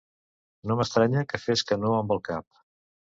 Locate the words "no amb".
1.83-2.15